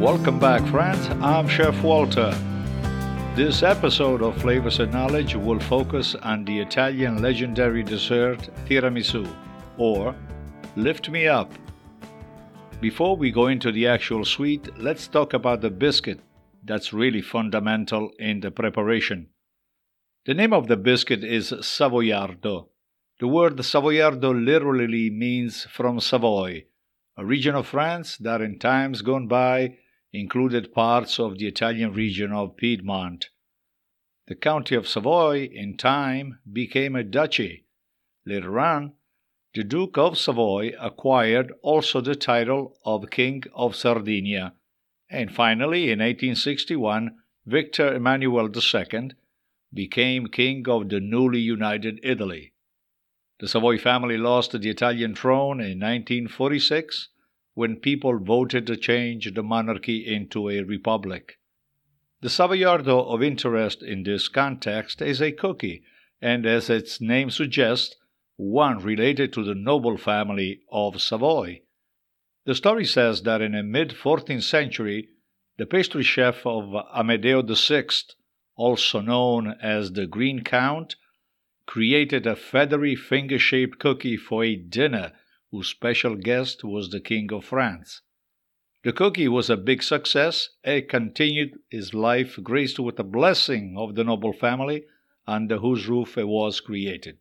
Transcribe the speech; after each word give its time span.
Welcome 0.00 0.38
back, 0.38 0.66
friends. 0.68 1.06
I'm 1.20 1.46
Chef 1.46 1.82
Walter. 1.82 2.30
This 3.36 3.62
episode 3.62 4.22
of 4.22 4.34
Flavors 4.40 4.80
and 4.80 4.90
Knowledge 4.90 5.34
will 5.34 5.60
focus 5.60 6.14
on 6.14 6.46
the 6.46 6.58
Italian 6.58 7.20
legendary 7.20 7.82
dessert 7.82 8.48
tiramisu, 8.64 9.30
or 9.76 10.14
Lift 10.74 11.10
Me 11.10 11.28
Up. 11.28 11.52
Before 12.80 13.14
we 13.14 13.30
go 13.30 13.48
into 13.48 13.70
the 13.70 13.86
actual 13.86 14.24
sweet, 14.24 14.70
let's 14.78 15.06
talk 15.06 15.34
about 15.34 15.60
the 15.60 15.68
biscuit 15.68 16.20
that's 16.64 16.94
really 16.94 17.20
fundamental 17.20 18.10
in 18.18 18.40
the 18.40 18.50
preparation. 18.50 19.28
The 20.24 20.32
name 20.32 20.54
of 20.54 20.66
the 20.66 20.78
biscuit 20.78 21.22
is 21.22 21.52
Savoiardo. 21.52 22.68
The 23.20 23.28
word 23.28 23.58
Savoiardo 23.58 24.32
literally 24.32 25.10
means 25.10 25.64
from 25.64 26.00
Savoy, 26.00 26.64
a 27.18 27.26
region 27.26 27.54
of 27.54 27.66
France 27.66 28.16
that 28.16 28.40
in 28.40 28.58
times 28.58 29.02
gone 29.02 29.26
by 29.26 29.76
included 30.12 30.72
parts 30.72 31.18
of 31.18 31.38
the 31.38 31.46
Italian 31.46 31.92
region 31.92 32.32
of 32.32 32.56
Piedmont. 32.56 33.30
The 34.26 34.34
county 34.34 34.74
of 34.74 34.88
Savoy, 34.88 35.48
in 35.52 35.76
time, 35.76 36.38
became 36.52 36.94
a 36.96 37.02
duchy. 37.02 37.64
Later 38.24 38.58
on, 38.60 38.92
the 39.54 39.64
Duke 39.64 39.98
of 39.98 40.16
Savoy 40.16 40.72
acquired 40.80 41.52
also 41.62 42.00
the 42.00 42.14
title 42.14 42.78
of 42.84 43.10
King 43.10 43.42
of 43.54 43.74
Sardinia, 43.74 44.54
and 45.10 45.32
finally, 45.34 45.90
in 45.90 45.98
1861, 45.98 47.16
Victor 47.46 47.94
Emmanuel 47.94 48.48
II 48.48 49.10
became 49.74 50.28
King 50.28 50.68
of 50.68 50.88
the 50.88 51.00
newly 51.00 51.40
united 51.40 51.98
Italy. 52.04 52.52
The 53.40 53.48
Savoy 53.48 53.78
family 53.78 54.18
lost 54.18 54.52
the 54.52 54.68
Italian 54.68 55.14
throne 55.14 55.60
in 55.60 55.80
1946 55.80 57.08
when 57.60 57.76
people 57.76 58.18
voted 58.18 58.66
to 58.66 58.74
change 58.74 59.34
the 59.34 59.42
monarchy 59.42 59.98
into 60.06 60.48
a 60.48 60.62
republic. 60.62 61.38
The 62.22 62.30
Savoiardo 62.30 63.06
of 63.12 63.22
interest 63.22 63.82
in 63.82 64.02
this 64.02 64.28
context 64.28 65.02
is 65.02 65.20
a 65.20 65.30
cookie, 65.30 65.82
and 66.22 66.46
as 66.46 66.70
its 66.70 67.02
name 67.02 67.28
suggests, 67.28 67.96
one 68.36 68.78
related 68.78 69.34
to 69.34 69.44
the 69.44 69.54
noble 69.54 69.98
family 69.98 70.62
of 70.72 71.02
Savoy. 71.02 71.60
The 72.46 72.54
story 72.54 72.86
says 72.86 73.24
that 73.24 73.42
in 73.42 73.52
the 73.52 73.62
mid 73.62 73.90
14th 73.90 74.44
century, 74.44 75.10
the 75.58 75.66
pastry 75.66 76.02
chef 76.02 76.46
of 76.46 76.64
Amedeo 76.96 77.42
VI, 77.42 77.84
also 78.56 79.02
known 79.02 79.54
as 79.60 79.92
the 79.92 80.06
Green 80.06 80.44
Count, 80.44 80.96
created 81.66 82.26
a 82.26 82.36
feathery 82.36 82.96
finger 82.96 83.38
shaped 83.38 83.78
cookie 83.78 84.16
for 84.16 84.42
a 84.44 84.56
dinner 84.56 85.12
whose 85.50 85.68
special 85.68 86.14
guest 86.14 86.64
was 86.64 86.90
the 86.90 87.00
King 87.00 87.32
of 87.32 87.44
France. 87.44 88.02
The 88.82 88.92
cookie 88.92 89.28
was 89.28 89.50
a 89.50 89.56
big 89.56 89.82
success 89.82 90.50
and 90.64 90.88
continued 90.88 91.58
his 91.68 91.92
life 91.92 92.38
graced 92.42 92.78
with 92.78 92.96
the 92.96 93.04
blessing 93.04 93.74
of 93.76 93.94
the 93.94 94.04
noble 94.04 94.32
family 94.32 94.84
under 95.26 95.58
whose 95.58 95.86
roof 95.86 96.16
it 96.16 96.26
was 96.26 96.60
created. 96.60 97.18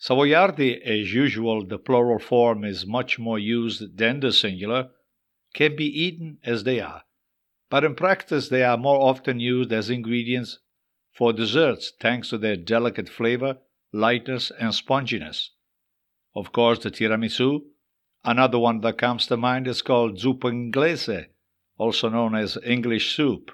Savoiardi, 0.00 0.80
as 0.82 1.12
usual, 1.12 1.66
the 1.66 1.78
plural 1.78 2.18
form 2.18 2.64
is 2.64 2.86
much 2.86 3.18
more 3.18 3.38
used 3.38 3.96
than 3.98 4.20
the 4.20 4.32
singular, 4.32 4.90
can 5.54 5.76
be 5.76 5.86
eaten 5.86 6.38
as 6.42 6.64
they 6.64 6.80
are, 6.80 7.04
but 7.70 7.84
in 7.84 7.94
practice 7.94 8.48
they 8.48 8.64
are 8.64 8.78
more 8.78 9.00
often 9.00 9.38
used 9.38 9.72
as 9.72 9.90
ingredients 9.90 10.58
for 11.12 11.32
desserts 11.32 11.92
thanks 12.00 12.30
to 12.30 12.38
their 12.38 12.56
delicate 12.56 13.08
flavor, 13.08 13.58
lightness, 13.92 14.50
and 14.58 14.72
sponginess. 14.72 15.50
Of 16.34 16.52
course, 16.52 16.78
the 16.78 16.90
tiramisu, 16.90 17.60
another 18.24 18.58
one 18.58 18.80
that 18.80 18.98
comes 18.98 19.26
to 19.26 19.36
mind, 19.36 19.66
is 19.68 19.82
called 19.82 20.18
zuppa 20.18 20.50
inglese, 20.50 21.26
also 21.76 22.08
known 22.08 22.34
as 22.34 22.58
English 22.64 23.14
soup. 23.14 23.50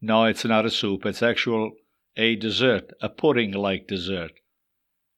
No, 0.00 0.24
it's 0.24 0.44
not 0.44 0.66
a 0.66 0.70
soup, 0.70 1.04
it's 1.04 1.22
actual 1.22 1.72
a 2.16 2.36
dessert, 2.36 2.92
a 3.00 3.08
pudding 3.08 3.52
like 3.52 3.86
dessert. 3.86 4.32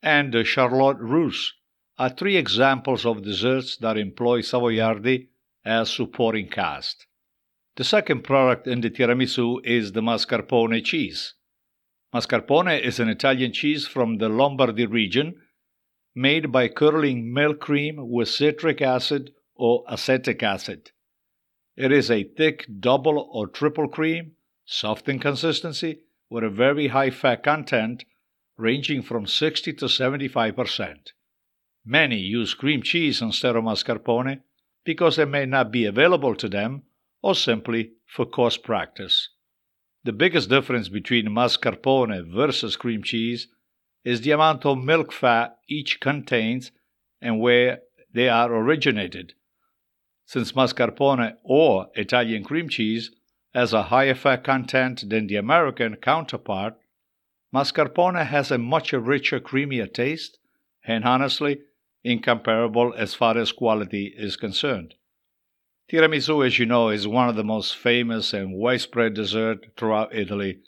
And 0.03 0.32
the 0.32 0.44
charlotte 0.44 0.98
russe 0.98 1.53
are 1.98 2.10
three 2.10 2.36
examples 2.36 3.04
of 3.04 3.22
desserts 3.22 3.76
that 3.76 3.97
employ 3.97 4.41
Savoiardi 4.41 5.28
as 5.65 5.91
supporting 5.91 6.48
cast. 6.48 7.06
The 7.76 7.84
second 7.84 8.22
product 8.22 8.66
in 8.66 8.80
the 8.80 8.91
tiramisu 8.91 9.65
is 9.65 9.92
the 9.92 10.00
mascarpone 10.00 10.84
cheese. 10.84 11.34
Mascarpone 12.12 12.80
is 12.80 12.98
an 12.98 13.09
Italian 13.09 13.53
cheese 13.53 13.86
from 13.86 14.19
the 14.19 14.28
Lombardy 14.28 14.86
region 14.86 15.41
made 16.18 16.50
by 16.50 16.66
curdling 16.66 17.32
milk 17.32 17.60
cream 17.60 17.96
with 18.10 18.28
citric 18.28 18.82
acid 18.82 19.32
or 19.54 19.84
acetic 19.88 20.42
acid. 20.42 20.90
It 21.76 21.92
is 21.92 22.10
a 22.10 22.24
thick 22.24 22.66
double 22.80 23.30
or 23.32 23.46
triple 23.46 23.86
cream, 23.86 24.32
soft 24.64 25.08
in 25.08 25.20
consistency, 25.20 26.00
with 26.28 26.42
a 26.42 26.50
very 26.50 26.88
high 26.88 27.10
fat 27.10 27.44
content 27.44 28.04
ranging 28.56 29.00
from 29.00 29.28
60 29.28 29.72
to 29.74 29.84
75%. 29.84 31.12
Many 31.86 32.18
use 32.18 32.52
cream 32.52 32.82
cheese 32.82 33.22
instead 33.22 33.54
of 33.54 33.62
mascarpone 33.62 34.40
because 34.84 35.18
it 35.18 35.28
may 35.28 35.46
not 35.46 35.70
be 35.70 35.84
available 35.84 36.34
to 36.34 36.48
them 36.48 36.82
or 37.22 37.36
simply 37.36 37.92
for 38.06 38.26
cost 38.26 38.64
practice. 38.64 39.28
The 40.02 40.12
biggest 40.12 40.48
difference 40.48 40.88
between 40.88 41.26
mascarpone 41.26 42.34
versus 42.34 42.74
cream 42.74 43.04
cheese 43.04 43.46
is 44.04 44.20
the 44.20 44.31
amount 44.31 44.64
of 44.64 44.78
milk 44.78 45.12
fat 45.12 45.59
each 45.69 46.00
contains 46.00 46.70
and 47.20 47.41
where 47.41 47.81
they 48.12 48.28
are 48.28 48.53
originated. 48.53 49.34
Since 50.25 50.53
mascarpone 50.53 51.36
or 51.42 51.88
Italian 51.94 52.44
cream 52.44 52.69
cheese 52.69 53.10
has 53.54 53.72
a 53.72 53.84
higher 53.84 54.14
fat 54.14 54.44
content 54.44 55.09
than 55.09 55.26
the 55.26 55.36
American 55.36 55.97
counterpart, 55.97 56.75
mascarpone 57.54 58.26
has 58.26 58.50
a 58.50 58.59
much 58.59 58.92
richer, 58.92 59.41
creamier 59.41 59.92
taste 59.92 60.38
and 60.84 61.04
honestly 61.04 61.60
incomparable 62.04 62.94
as 62.97 63.15
far 63.15 63.36
as 63.36 63.53
quality 63.53 64.15
is 64.16 64.36
concerned. 64.36 64.94
Tiramisu, 65.91 66.47
as 66.47 66.59
you 66.59 66.66
know, 66.66 66.91
is 66.91 67.09
one 67.09 67.28
of 67.28 67.36
the 67.36 67.44
most 67.44 67.76
famous 67.76 68.34
and 68.34 68.54
widespread 68.54 69.15
desserts 69.15 69.66
throughout 69.76 70.15
Italy. 70.15 70.59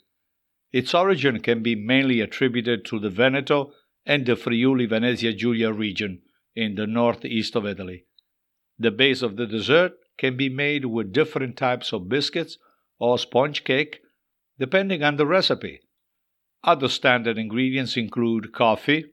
Its 0.71 0.93
origin 0.93 1.39
can 1.39 1.61
be 1.61 1.75
mainly 1.75 2.21
attributed 2.21 2.85
to 2.85 2.99
the 2.99 3.09
Veneto 3.09 3.73
and 4.05 4.25
the 4.25 4.35
Friuli 4.35 4.85
Venezia 4.85 5.33
Giulia 5.33 5.71
region 5.71 6.21
in 6.55 6.75
the 6.75 6.87
northeast 6.87 7.55
of 7.55 7.65
Italy. 7.65 8.05
The 8.79 8.91
base 8.91 9.21
of 9.21 9.35
the 9.35 9.45
dessert 9.45 9.93
can 10.17 10.37
be 10.37 10.49
made 10.49 10.85
with 10.85 11.13
different 11.13 11.57
types 11.57 11.93
of 11.93 12.09
biscuits 12.09 12.57
or 12.99 13.17
sponge 13.17 13.63
cake, 13.63 13.99
depending 14.57 15.03
on 15.03 15.17
the 15.17 15.25
recipe. 15.25 15.81
Other 16.63 16.87
standard 16.87 17.37
ingredients 17.37 17.97
include 17.97 18.53
coffee, 18.53 19.05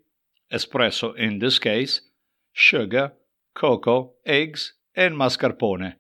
espresso 0.52 1.16
in 1.16 1.38
this 1.38 1.58
case, 1.58 2.02
sugar, 2.52 3.12
cocoa, 3.54 4.14
eggs, 4.24 4.74
and 4.94 5.16
mascarpone. 5.16 5.94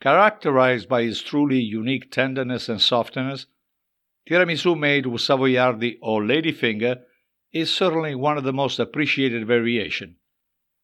Characterized 0.00 0.88
by 0.88 1.02
its 1.02 1.20
truly 1.22 1.60
unique 1.60 2.10
tenderness 2.10 2.68
and 2.68 2.80
softness, 2.80 3.46
tiramisu 4.28 4.78
made 4.78 5.06
with 5.06 5.22
Savoiardi 5.22 5.98
or 6.02 6.22
ladyfinger 6.22 7.02
is 7.52 7.72
certainly 7.72 8.14
one 8.14 8.38
of 8.38 8.44
the 8.44 8.52
most 8.52 8.78
appreciated 8.78 9.46
variations. 9.46 10.16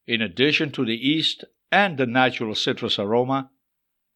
In 0.07 0.23
addition 0.23 0.71
to 0.73 0.85
the 0.85 0.97
yeast 0.97 1.45
and 1.73 1.99
the 1.99 2.07
natural 2.07 2.55
citrus 2.55 2.99
aroma, 2.99 3.51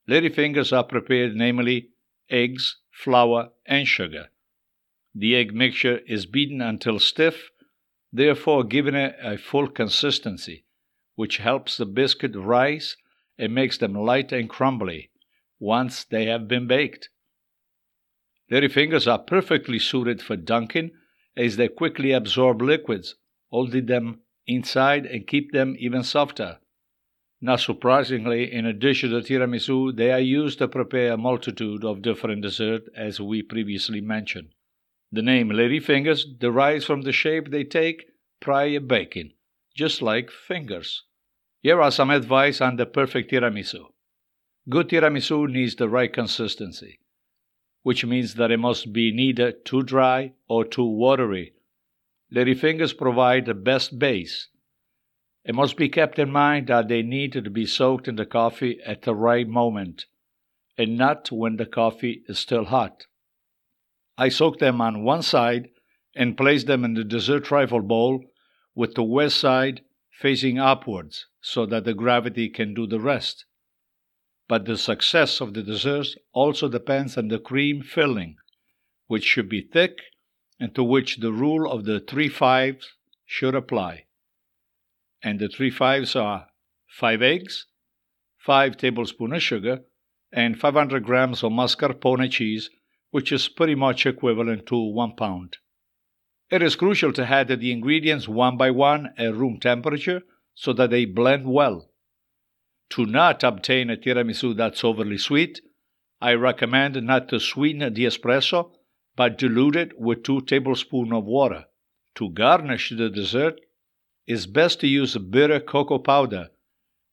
ladyfingers 0.08 0.76
are 0.76 0.84
prepared 0.84 1.34
namely 1.34 1.90
eggs, 2.28 2.78
flour, 2.90 3.50
and 3.66 3.86
sugar. 3.86 4.28
The 5.14 5.34
egg 5.36 5.52
mixture 5.52 5.98
is 6.06 6.26
beaten 6.26 6.60
until 6.60 6.98
stiff, 6.98 7.50
therefore 8.12 8.64
giving 8.64 8.94
it 8.94 9.16
a 9.20 9.36
full 9.36 9.68
consistency 9.68 10.64
which 11.16 11.38
helps 11.38 11.76
the 11.76 11.86
biscuit 11.86 12.34
rise 12.34 12.96
and 13.36 13.54
makes 13.54 13.78
them 13.78 13.94
light 13.94 14.32
and 14.32 14.48
crumbly 14.48 15.10
once 15.58 16.04
they 16.04 16.26
have 16.26 16.48
been 16.48 16.66
baked. 16.66 17.10
Ladyfingers 18.50 19.10
are 19.10 19.18
perfectly 19.18 19.78
suited 19.78 20.20
for 20.20 20.36
dunking 20.36 20.90
as 21.36 21.56
they 21.56 21.68
quickly 21.68 22.12
absorb 22.12 22.60
liquids, 22.60 23.14
holding 23.50 23.86
them 23.86 24.20
inside 24.46 25.06
and 25.06 25.26
keep 25.26 25.52
them 25.52 25.76
even 25.78 26.02
softer. 26.02 26.58
Not 27.40 27.60
surprisingly, 27.60 28.52
in 28.52 28.66
addition 28.66 29.10
to 29.10 29.20
tiramisu, 29.20 29.96
they 29.96 30.12
are 30.12 30.20
used 30.20 30.58
to 30.58 30.68
prepare 30.68 31.12
a 31.12 31.16
multitude 31.16 31.84
of 31.84 32.02
different 32.02 32.42
desserts, 32.42 32.88
as 32.94 33.20
we 33.20 33.42
previously 33.42 34.00
mentioned. 34.00 34.48
The 35.12 35.22
name 35.22 35.48
ladyfingers 35.48 36.38
derives 36.38 36.84
from 36.84 37.02
the 37.02 37.12
shape 37.12 37.50
they 37.50 37.64
take 37.64 38.06
prior 38.40 38.80
baking, 38.80 39.32
just 39.74 40.02
like 40.02 40.30
fingers. 40.30 41.04
Here 41.62 41.80
are 41.80 41.90
some 41.90 42.10
advice 42.10 42.60
on 42.60 42.76
the 42.76 42.86
perfect 42.86 43.30
tiramisu. 43.30 43.86
Good 44.68 44.88
tiramisu 44.88 45.48
needs 45.50 45.76
the 45.76 45.88
right 45.88 46.12
consistency, 46.12 47.00
which 47.82 48.04
means 48.04 48.34
that 48.34 48.50
it 48.50 48.58
must 48.58 48.92
be 48.92 49.12
neither 49.12 49.52
too 49.52 49.82
dry 49.82 50.32
or 50.48 50.64
too 50.64 50.84
watery. 50.84 51.54
Ladyfingers 52.32 52.96
provide 52.96 53.46
the 53.46 53.54
best 53.54 53.98
base. 53.98 54.48
It 55.44 55.54
must 55.54 55.76
be 55.76 55.88
kept 55.88 56.18
in 56.18 56.30
mind 56.30 56.66
that 56.66 56.88
they 56.88 57.02
need 57.02 57.32
to 57.32 57.42
be 57.50 57.66
soaked 57.66 58.06
in 58.06 58.16
the 58.16 58.26
coffee 58.26 58.78
at 58.84 59.02
the 59.02 59.14
right 59.14 59.48
moment. 59.48 60.06
and 60.78 60.96
not 60.96 61.30
when 61.30 61.56
the 61.56 61.66
coffee 61.66 62.22
is 62.26 62.38
still 62.38 62.64
hot. 62.64 63.04
I 64.16 64.30
soak 64.30 64.58
them 64.58 64.80
on 64.80 65.04
one 65.04 65.22
side 65.22 65.68
and 66.14 66.36
place 66.36 66.64
them 66.64 66.84
in 66.84 66.94
the 66.94 67.04
dessert 67.04 67.44
trifle 67.44 67.82
bowl 67.82 68.24
with 68.74 68.94
the 68.94 69.02
west 69.02 69.38
side 69.38 69.82
facing 70.10 70.58
upwards 70.58 71.26
so 71.40 71.66
that 71.66 71.84
the 71.84 71.92
gravity 71.94 72.48
can 72.48 72.72
do 72.72 72.86
the 72.86 73.00
rest. 73.00 73.44
But 74.50 74.64
the 74.64 74.76
success 74.76 75.40
of 75.40 75.54
the 75.54 75.62
dessert 75.62 76.08
also 76.32 76.68
depends 76.68 77.16
on 77.16 77.28
the 77.28 77.38
cream 77.38 77.82
filling, 77.82 78.34
which 79.06 79.22
should 79.22 79.48
be 79.48 79.60
thick 79.60 80.00
and 80.58 80.74
to 80.74 80.82
which 80.82 81.18
the 81.18 81.30
rule 81.30 81.70
of 81.70 81.84
the 81.84 82.00
three 82.00 82.28
fives 82.28 82.96
should 83.24 83.54
apply. 83.54 84.06
And 85.22 85.38
the 85.38 85.48
three 85.48 85.70
fives 85.70 86.16
are 86.16 86.48
five 86.88 87.22
eggs, 87.22 87.68
five 88.38 88.76
tablespoons 88.76 89.34
of 89.34 89.42
sugar, 89.44 89.84
and 90.32 90.58
500 90.58 91.04
grams 91.04 91.44
of 91.44 91.52
mascarpone 91.52 92.28
cheese, 92.28 92.70
which 93.12 93.30
is 93.30 93.48
pretty 93.48 93.76
much 93.76 94.04
equivalent 94.04 94.66
to 94.66 94.76
one 94.76 95.14
pound. 95.14 95.58
It 96.50 96.60
is 96.60 96.74
crucial 96.74 97.12
to 97.12 97.24
add 97.24 97.46
the 97.46 97.70
ingredients 97.70 98.26
one 98.26 98.56
by 98.56 98.72
one 98.72 99.14
at 99.16 99.32
room 99.32 99.60
temperature 99.60 100.22
so 100.56 100.72
that 100.72 100.90
they 100.90 101.04
blend 101.04 101.46
well. 101.46 101.89
To 102.90 103.06
not 103.06 103.44
obtain 103.44 103.88
a 103.90 103.96
tiramisu 103.96 104.56
that's 104.56 104.82
overly 104.84 105.18
sweet, 105.18 105.60
I 106.20 106.34
recommend 106.34 107.00
not 107.02 107.28
to 107.28 107.40
sweeten 107.40 107.94
the 107.94 108.04
espresso, 108.04 108.72
but 109.16 109.38
dilute 109.38 109.76
it 109.76 109.98
with 109.98 110.22
2 110.22 110.42
tablespoons 110.42 111.12
of 111.12 111.24
water. 111.24 111.66
To 112.16 112.30
garnish 112.30 112.90
the 112.90 113.08
dessert, 113.08 113.60
it's 114.26 114.46
best 114.46 114.80
to 114.80 114.86
use 114.86 115.16
bitter 115.16 115.60
cocoa 115.60 115.98
powder, 115.98 116.50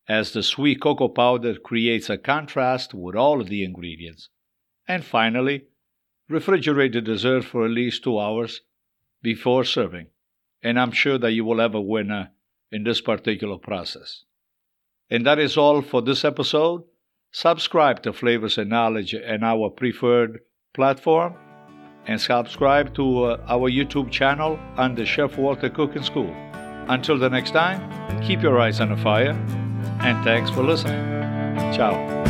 as 0.08 0.34
the 0.34 0.44
sweet 0.44 0.82
cocoa 0.82 1.10
powder 1.10 1.56
creates 1.56 2.10
a 2.10 2.18
contrast 2.18 2.94
with 2.94 3.16
all 3.16 3.42
of 3.42 3.50
the 3.50 3.64
ingredients. 3.64 4.30
And 4.88 5.04
finally, 5.04 5.66
refrigerate 6.30 6.94
the 6.94 7.02
dessert 7.02 7.44
for 7.44 7.66
at 7.66 7.72
least 7.72 8.04
two 8.04 8.20
hours 8.20 8.62
before 9.22 9.64
serving. 9.64 10.08
And 10.64 10.80
I'm 10.80 10.92
sure 10.92 11.18
that 11.18 11.34
you 11.34 11.46
will 11.46 11.60
have 11.60 11.76
a 11.76 11.82
winner 11.82 12.32
in 12.72 12.84
this 12.84 13.02
particular 13.02 13.58
process. 13.58 14.24
And 15.10 15.26
that 15.26 15.40
is 15.40 15.58
all 15.58 15.82
for 15.82 16.02
this 16.02 16.26
episode. 16.26 16.84
Subscribe 17.32 18.04
to 18.04 18.14
Flavors 18.14 18.58
and 18.58 18.70
Knowledge 18.70 19.14
and 19.14 19.44
our 19.44 19.70
preferred 19.70 20.40
platform, 20.74 21.36
and 22.06 22.20
subscribe 22.20 22.94
to 22.96 23.24
uh, 23.24 23.46
our 23.48 23.70
YouTube 23.70 24.12
channel 24.12 24.60
under 24.78 25.06
Chef 25.06 25.38
Walter 25.38 25.70
Cooking 25.70 26.04
School. 26.04 26.34
Until 26.90 27.18
the 27.18 27.30
next 27.30 27.52
time, 27.52 27.82
keep 28.22 28.42
your 28.42 28.60
eyes 28.60 28.80
on 28.80 28.90
the 28.90 28.98
fire, 28.98 29.32
and 30.02 30.24
thanks 30.24 30.50
for 30.50 30.64
listening. 30.64 31.04
Ciao. 31.74 32.27